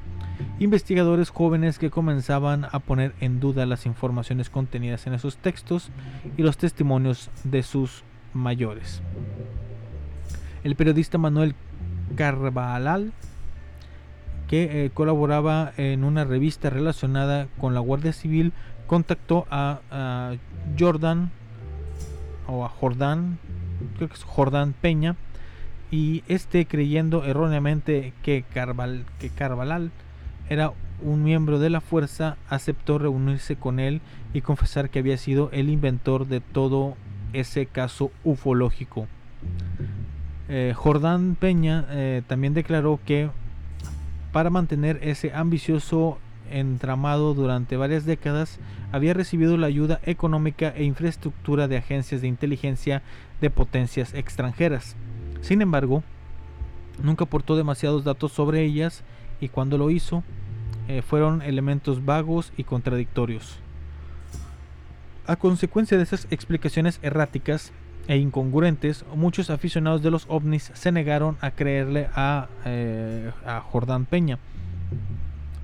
[0.59, 5.91] investigadores jóvenes que comenzaban a poner en duda las informaciones contenidas en esos textos
[6.37, 9.03] y los testimonios de sus mayores.
[10.63, 11.55] El periodista Manuel
[12.17, 13.13] Carvalal,
[14.49, 18.53] que eh, colaboraba en una revista relacionada con la Guardia Civil,
[18.87, 20.33] contactó a,
[20.79, 21.31] Jordan
[22.47, 23.39] o a Jordán,
[24.81, 25.17] Peña,
[25.91, 29.93] y este creyendo erróneamente que, Carval, que Carvalhal
[30.49, 30.73] era
[31.03, 34.01] un miembro de la fuerza, aceptó reunirse con él
[34.33, 36.97] y confesar que había sido el inventor de todo
[37.33, 39.07] ese caso ufológico.
[40.49, 43.31] Eh, Jordán Peña eh, también declaró que
[44.33, 46.19] para mantener ese ambicioso
[46.51, 48.59] entramado durante varias décadas,
[48.93, 53.03] había recibido la ayuda económica e infraestructura de agencias de inteligencia
[53.41, 54.97] de potencias extranjeras.
[55.41, 56.03] Sin embargo,
[57.03, 59.05] nunca aportó demasiados datos sobre ellas
[59.41, 60.23] y cuando lo hizo,
[60.89, 63.59] eh, fueron elementos vagos y contradictorios.
[65.27, 67.73] A consecuencia de esas explicaciones erráticas
[68.09, 74.05] e incongruentes, muchos aficionados de los ovnis se negaron a creerle a, eh, a Jordán
[74.05, 74.39] Peña.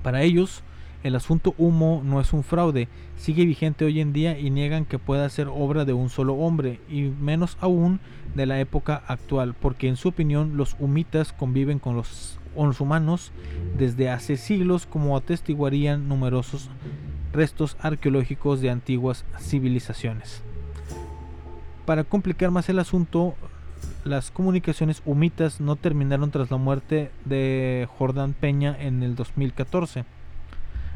[0.01, 0.63] Para ellos,
[1.03, 2.87] el asunto humo no es un fraude,
[3.17, 6.79] sigue vigente hoy en día y niegan que pueda ser obra de un solo hombre,
[6.89, 7.99] y menos aún
[8.35, 13.31] de la época actual, porque en su opinión los humitas conviven con los, humanos
[13.77, 16.69] desde hace siglos, como atestiguarían numerosos
[17.33, 20.43] restos arqueológicos de antiguas civilizaciones.
[21.85, 23.35] Para complicar más el asunto,
[24.03, 30.05] las comunicaciones humitas no terminaron tras la muerte de Jordán Peña en el 2014.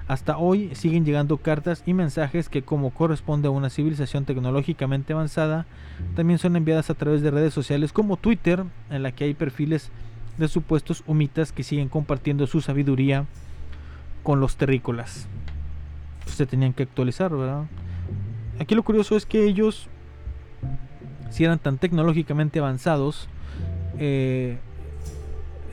[0.08, 5.66] Hasta hoy siguen llegando cartas y mensajes que como corresponde a una civilización tecnológicamente avanzada,
[6.16, 9.89] también son enviadas a través de redes sociales como Twitter, en la que hay perfiles
[10.38, 13.26] de supuestos humitas que siguen compartiendo su sabiduría
[14.22, 15.28] con los terrícolas.
[16.28, 17.64] Se tenían que actualizar, ¿verdad?
[18.60, 19.88] Aquí lo curioso es que ellos,
[21.32, 23.28] si eran tan tecnológicamente avanzados,
[23.97, 24.60] eh,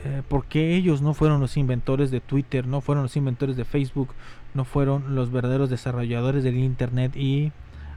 [0.05, 3.65] eh, ¿por qué ellos no fueron los inventores de Twitter, no fueron los inventores de
[3.65, 4.09] Facebook,
[4.53, 7.51] no fueron los verdaderos desarrolladores del Internet y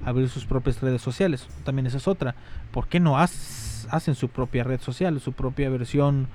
[0.05, 1.49] abrir sus propias redes sociales?
[1.65, 2.35] También esa es otra.
[2.71, 6.29] ¿Por qué no hacen su propia red social, su propia versión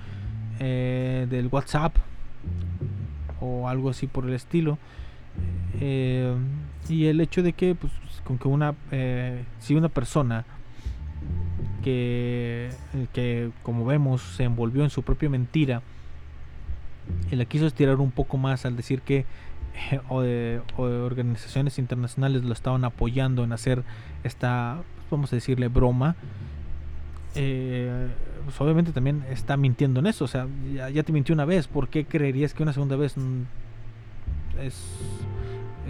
[0.60, 1.96] eh, del WhatsApp
[3.40, 4.78] o algo así por el estilo?
[5.80, 6.36] Eh,
[6.90, 7.94] y el hecho de que, pues,
[8.24, 10.46] con que una, eh, si una persona
[11.82, 15.82] que, eh, que como vemos se envolvió en su propia mentira
[17.32, 19.26] y la quiso estirar un poco más al decir que
[19.92, 23.84] eh, o de, organizaciones internacionales lo estaban apoyando en hacer
[24.24, 26.16] esta pues, vamos a decirle broma
[27.36, 28.08] eh,
[28.44, 30.26] pues obviamente también está mintiendo en eso.
[30.26, 33.16] O sea ya, ya te mintió una vez ¿por qué creerías que una segunda vez
[34.62, 34.84] es,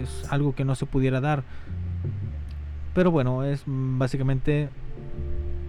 [0.00, 1.42] es algo que no se pudiera dar
[2.94, 4.68] pero bueno es mm, básicamente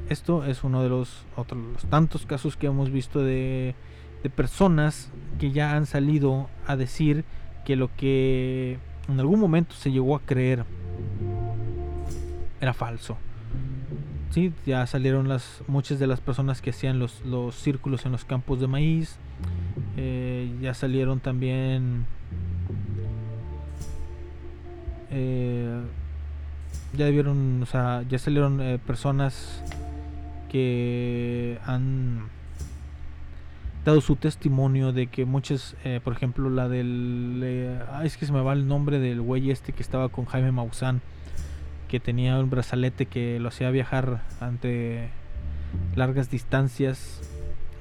[0.10, 3.76] esto es uno de los otros tantos casos que hemos visto de,
[4.24, 7.26] de personas que ya han salido a decir
[7.66, 8.78] que lo que
[9.08, 10.66] en algún momento se llegó a creer
[12.62, 13.18] era falso.
[14.32, 18.26] Sí, ya salieron las muchas de las personas que hacían los, los círculos en los
[18.26, 19.18] campos de maíz.
[19.98, 22.06] eh, ya salieron también
[25.12, 25.82] eh,
[26.94, 29.64] ya debieron, o sea, ya salieron eh, personas
[30.54, 32.30] que han
[33.84, 38.32] dado su testimonio de que muchas, eh, por ejemplo, la del, eh, es que se
[38.32, 41.02] me va el nombre del güey este que estaba con Jaime Maussan,
[41.88, 45.10] que tenía un brazalete que lo hacía viajar ante
[45.96, 47.22] largas distancias.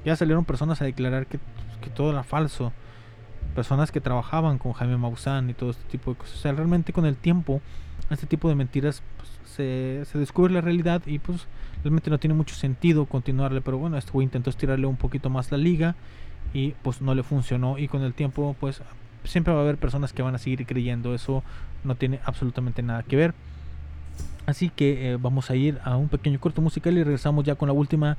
[0.07, 1.39] Ya salieron personas a declarar que,
[1.83, 2.73] que todo era falso.
[3.55, 6.37] Personas que trabajaban con Jaime Maussan y todo este tipo de cosas.
[6.37, 7.61] O sea, realmente con el tiempo,
[8.11, 11.47] este tipo de mentiras pues, se, se descubre la realidad y pues
[11.83, 13.61] realmente no tiene mucho sentido continuarle.
[13.61, 15.95] Pero bueno, este güey intentó estirarle un poquito más la liga
[16.55, 17.79] y pues no le funcionó.
[17.79, 18.83] Y con el tiempo, pues
[19.25, 21.15] siempre va a haber personas que van a seguir creyendo.
[21.15, 21.43] Eso
[21.85, 23.35] no tiene absolutamente nada que ver.
[24.45, 27.69] Así que eh, vamos a ir a un pequeño corto musical y regresamos ya con
[27.69, 28.17] la última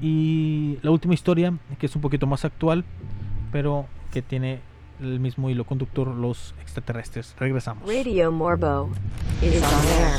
[0.00, 2.84] y la última historia que es un poquito más actual,
[3.50, 4.60] pero que tiene
[5.00, 7.34] el mismo hilo conductor los extraterrestres.
[7.38, 7.88] Regresamos.
[7.88, 8.90] Radio Morbo
[9.42, 10.18] is on air.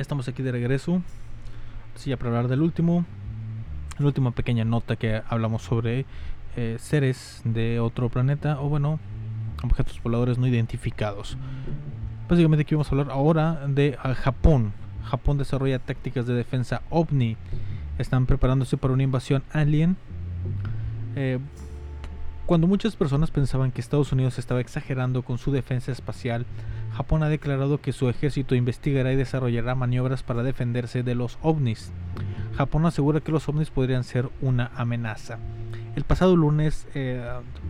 [0.00, 1.02] Ya estamos aquí de regreso.
[1.94, 3.04] Sí, ya para hablar del último.
[3.98, 6.06] La última pequeña nota que hablamos sobre
[6.56, 8.98] eh, seres de otro planeta o bueno,
[9.62, 11.36] objetos voladores no identificados.
[12.30, 14.72] Básicamente aquí vamos a hablar ahora de ah, Japón.
[15.04, 17.36] Japón desarrolla tácticas de defensa ovni.
[17.98, 19.98] Están preparándose para una invasión alien.
[21.14, 21.40] Eh,
[22.46, 26.46] cuando muchas personas pensaban que Estados Unidos estaba exagerando con su defensa espacial,
[26.92, 31.92] Japón ha declarado que su ejército investigará y desarrollará maniobras para defenderse de los ovnis.
[32.56, 35.38] Japón asegura que los ovnis podrían ser una amenaza.
[35.96, 37.22] El pasado lunes, eh,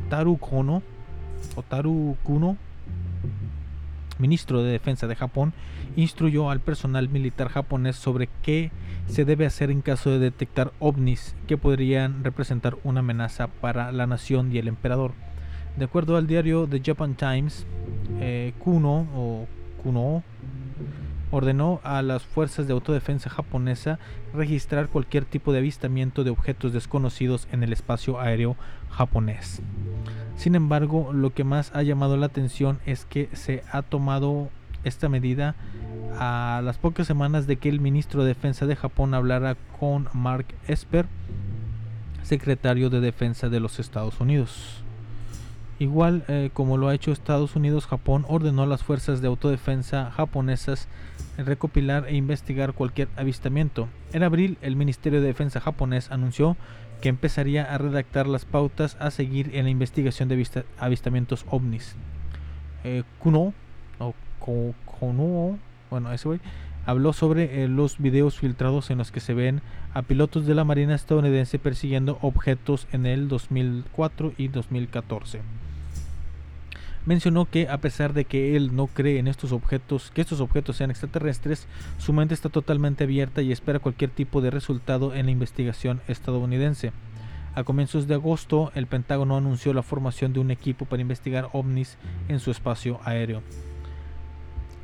[0.09, 0.83] Taru Kono,
[1.55, 2.57] o Taru Kuno,
[4.19, 5.53] ministro de Defensa de Japón,
[5.97, 8.71] instruyó al personal militar japonés sobre qué
[9.09, 14.07] se debe hacer en caso de detectar ovnis que podrían representar una amenaza para la
[14.07, 15.13] nación y el emperador.
[15.77, 17.67] De acuerdo al diario The Japan Times,
[18.21, 19.47] eh, Kuno o
[19.83, 20.23] Kuno
[21.31, 23.99] ordenó a las fuerzas de autodefensa japonesa
[24.35, 28.57] registrar cualquier tipo de avistamiento de objetos desconocidos en el espacio aéreo
[28.91, 29.63] japonés.
[30.37, 34.49] Sin embargo, lo que más ha llamado la atención es que se ha tomado
[34.85, 35.55] esta medida
[36.19, 40.47] a las pocas semanas de que el ministro de Defensa de Japón hablara con Mark
[40.67, 41.07] Esper,
[42.23, 44.83] secretario de Defensa de los Estados Unidos.
[45.81, 50.11] Igual eh, como lo ha hecho Estados Unidos, Japón ordenó a las fuerzas de autodefensa
[50.11, 50.89] japonesas
[51.39, 53.89] recopilar e investigar cualquier avistamiento.
[54.13, 56.59] En abril, el Ministerio de Defensa japonés anunció
[57.01, 61.97] que empezaría a redactar las pautas a seguir en la investigación de avista- avistamientos ovnis.
[62.85, 63.55] Eh, Kuno,
[65.91, 66.41] bueno, ese
[66.85, 69.63] habló sobre eh, los videos filtrados en los que se ven
[69.95, 75.41] a pilotos de la Marina estadounidense persiguiendo objetos en el 2004 y 2014
[77.11, 80.77] mencionó que a pesar de que él no cree en estos objetos, que estos objetos
[80.77, 81.67] sean extraterrestres,
[81.99, 86.93] su mente está totalmente abierta y espera cualquier tipo de resultado en la investigación estadounidense.
[87.57, 91.99] A comienzos de agosto, el Pentágono anunció la formación de un equipo para investigar ovnis
[92.29, 93.43] en su espacio aéreo.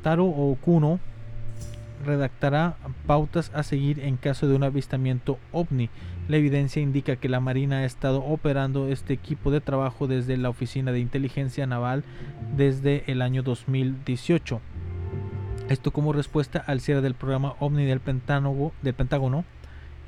[0.01, 0.99] Taro Okuno
[2.05, 2.75] redactará
[3.05, 5.89] pautas a seguir en caso de un avistamiento ovni.
[6.27, 10.49] La evidencia indica que la Marina ha estado operando este equipo de trabajo desde la
[10.49, 12.03] Oficina de Inteligencia Naval
[12.55, 14.59] desde el año 2018.
[15.69, 19.45] Esto como respuesta al cierre del programa OVNI del Pentágono, del Pentágono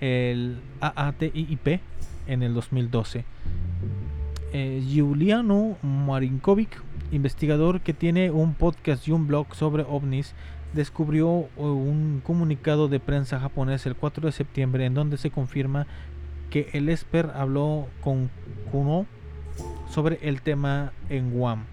[0.02, 1.82] el AATIP,
[2.28, 3.26] en el 2012.
[4.52, 10.34] Eh, Giuliano Marinkovic, investigador que tiene un podcast y un blog sobre ovnis,
[10.74, 15.88] descubrió eh, un comunicado de prensa japonés el 4 de septiembre en donde se confirma
[16.50, 18.30] que el Esper habló con
[18.72, 19.06] Kuno
[19.90, 21.66] sobre el tema en Guam.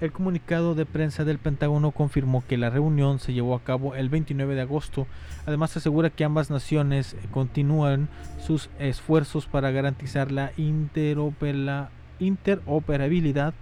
[0.00, 4.08] El comunicado de prensa del Pentágono confirmó que la reunión se llevó a cabo el
[4.08, 5.06] 29 de agosto.
[5.46, 8.08] Además asegura que ambas naciones continúan
[8.44, 11.88] sus esfuerzos para garantizar la interopera-
[12.18, 13.54] interoperabilidad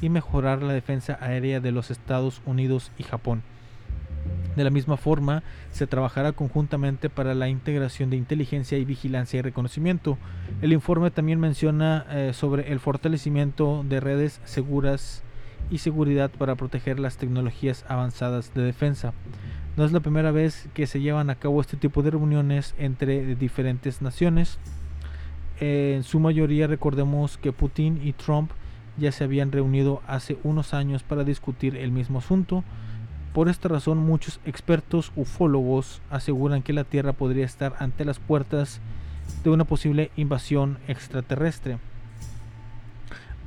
[0.00, 3.42] y mejorar la defensa aérea de los Estados Unidos y Japón.
[4.56, 9.42] De la misma forma, se trabajará conjuntamente para la integración de inteligencia y vigilancia y
[9.42, 10.16] reconocimiento.
[10.62, 15.24] El informe también menciona eh, sobre el fortalecimiento de redes seguras
[15.70, 19.12] y seguridad para proteger las tecnologías avanzadas de defensa.
[19.76, 23.34] No es la primera vez que se llevan a cabo este tipo de reuniones entre
[23.34, 24.58] diferentes naciones.
[25.58, 28.52] En su mayoría recordemos que Putin y Trump
[28.96, 32.62] ya se habían reunido hace unos años para discutir el mismo asunto.
[33.34, 38.80] Por esta razón muchos expertos ufólogos aseguran que la Tierra podría estar ante las puertas
[39.42, 41.78] de una posible invasión extraterrestre.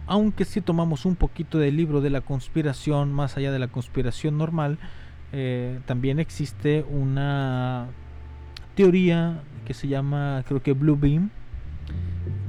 [0.06, 4.38] Aunque si tomamos un poquito del libro de la conspiración, más allá de la conspiración
[4.38, 4.78] normal,
[5.32, 7.88] eh, también existe una
[8.76, 11.30] teoría que se llama, creo que Blue Beam,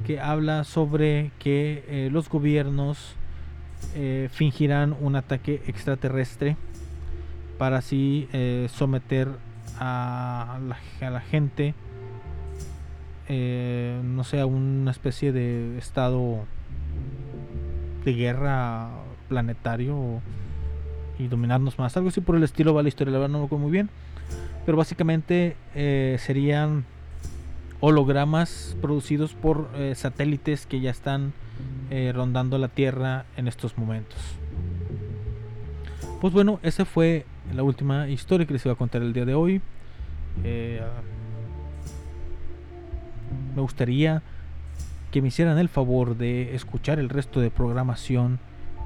[0.04, 3.14] que habla sobre que eh, los gobiernos
[3.94, 6.56] eh, fingirán un ataque extraterrestre
[7.58, 9.28] para así eh, someter
[9.80, 10.58] a
[11.00, 11.74] la, gente,
[13.28, 16.44] eh, no sé, a una especie de estado
[18.04, 18.90] de guerra
[19.28, 20.20] planetario
[21.18, 21.96] y dominarnos más.
[21.96, 23.90] Algo así por el estilo va la historia, la verdad no lo recuerdo muy bien.
[24.64, 26.84] Pero básicamente eh, serían
[27.80, 31.32] hologramas producidos por satélites que ya están
[32.12, 34.18] rondando la Tierra en estos momentos.
[36.20, 37.24] Pues bueno, esa fue
[37.54, 39.60] la última historia que les iba a contar el día de hoy.
[40.44, 40.80] Eh,
[43.54, 44.22] me gustaría
[45.10, 48.38] que me hicieran el favor de escuchar el resto de programación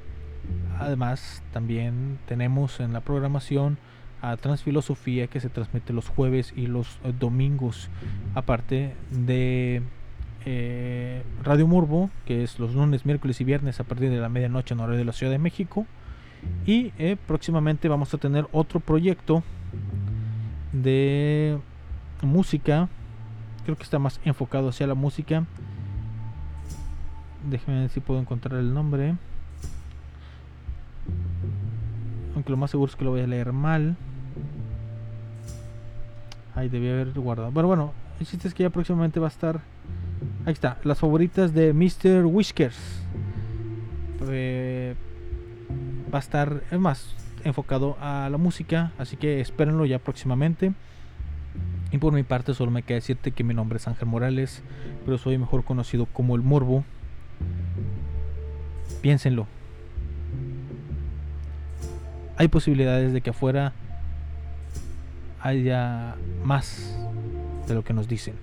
[0.80, 3.78] además, también tenemos en la programación
[4.22, 7.89] a Transfilosofía que se transmite los jueves y los eh, domingos,
[8.34, 9.82] aparte de
[11.43, 14.80] Radio Morbo, que es los lunes, miércoles y viernes a partir de la medianoche en
[14.80, 15.88] horario de la Ciudad de México.
[16.68, 16.91] Y
[17.26, 19.41] próximamente vamos a tener otro proyecto
[20.72, 21.57] de
[22.22, 22.89] música.
[23.66, 25.45] Creo que está más enfocado hacia la música.
[27.49, 29.16] Déjenme ver si puedo encontrar el nombre.
[32.34, 33.97] Aunque lo más seguro es que lo voy a leer mal.
[36.55, 37.51] Ahí debía haber guardado.
[37.51, 39.61] Bueno, bueno, el chiste es que ya próximamente va a estar
[40.45, 42.26] Ahí está, las favoritas de Mr.
[42.26, 42.78] Whiskers.
[44.28, 44.95] Eh,
[46.13, 50.74] va a estar es más enfocado a la música, así que espérenlo ya próximamente.
[51.96, 54.62] Y por mi parte solo me queda decirte que mi nombre es Ángel Morales,
[55.06, 56.84] pero soy mejor conocido como el Morbo.
[59.02, 59.48] Piénsenlo.
[62.36, 63.72] Hay posibilidades de que afuera
[65.39, 67.00] haya más
[67.66, 68.34] de lo que nos dicen.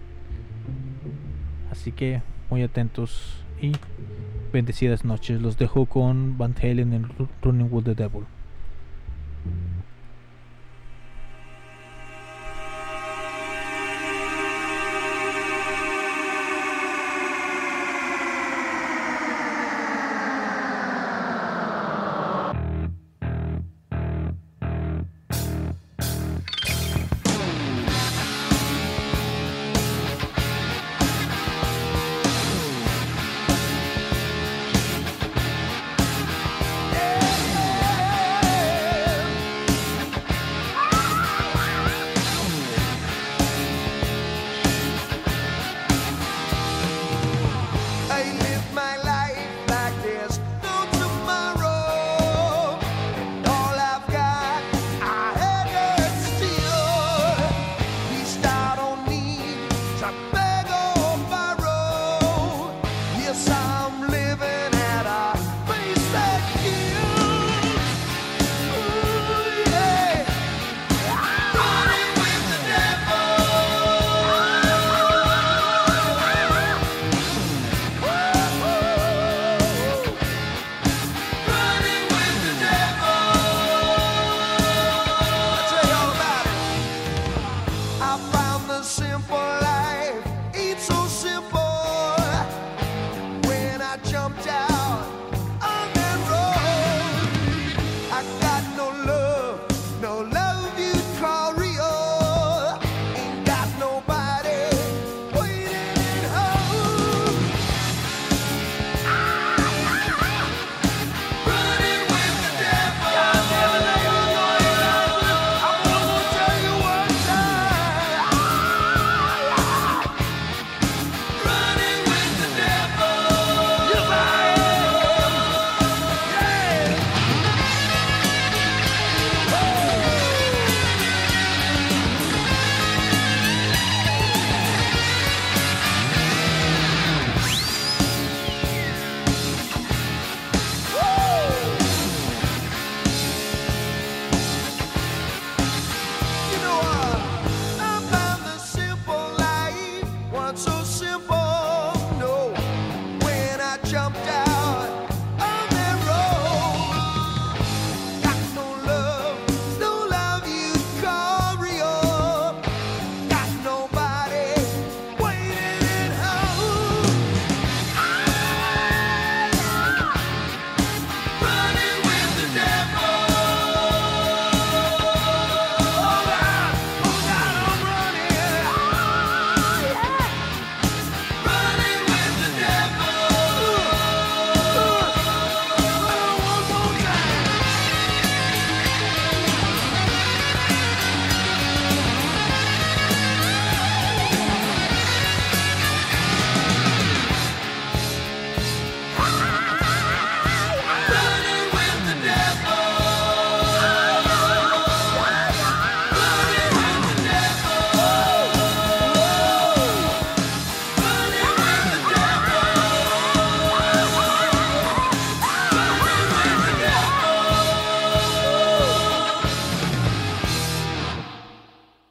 [1.70, 3.72] Así que muy atentos y
[4.50, 5.42] bendecidas noches.
[5.42, 7.06] Los dejo con Van Halen en
[7.42, 8.24] Running with the Devil.
[98.76, 99.31] no love.